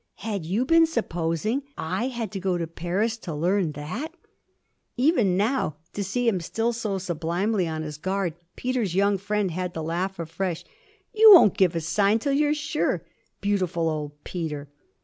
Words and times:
Had 0.25 0.47
you 0.47 0.65
been 0.65 0.87
supposing 0.87 1.61
I 1.77 2.07
had 2.07 2.31
to 2.31 2.39
go 2.39 2.57
to 2.57 2.65
Paris 2.65 3.17
to 3.17 3.35
learn 3.35 3.73
that? 3.73 4.11
Even 4.97 5.37
now, 5.37 5.75
to 5.93 6.03
see 6.03 6.27
him 6.27 6.39
still 6.39 6.73
so 6.73 6.97
sublimely 6.97 7.67
on 7.67 7.83
his 7.83 7.99
guard, 7.99 8.33
Peter's 8.55 8.95
young 8.95 9.19
friend 9.19 9.51
had 9.51 9.75
to 9.75 9.81
laugh 9.83 10.17
afresh. 10.17 10.65
'You 11.13 11.31
won't 11.35 11.55
give 11.55 11.75
a 11.75 11.81
sign 11.81 12.17
till 12.17 12.33
you're 12.33 12.55
sure? 12.55 13.05
Beautiful 13.41 13.87
old 13.87 14.13
Peter!' 14.23 14.71